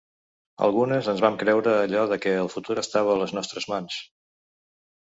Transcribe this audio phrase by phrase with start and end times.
[0.67, 4.05] Algunes ens vam creure allò de que el futur estava a les nostres mans.